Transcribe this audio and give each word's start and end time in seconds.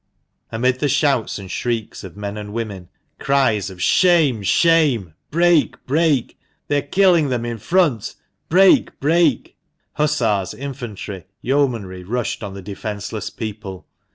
Amid 0.51 0.79
the 0.79 0.89
shouts 0.89 1.37
and 1.37 1.51
shrieks 1.51 2.03
of 2.03 2.17
men 2.17 2.35
and 2.35 2.53
women, 2.53 2.89
cries 3.19 3.69
of 3.69 3.83
"Shame! 3.83 4.41
shame!" 4.41 5.13
"Break! 5.29 5.85
break!" 5.85 6.39
"They 6.69 6.79
are 6.79 6.87
killing 6.87 7.29
them 7.29 7.45
in 7.45 7.59
front!"" 7.59 8.15
Break! 8.49 8.99
break!" 8.99 9.57
Hussars, 9.99 10.55
infantry, 10.55 11.25
yeomanry 11.43 12.03
rushed 12.03 12.41
on 12.43 12.55
the 12.55 12.63
defenceless 12.63 13.29
people. 13.29 13.85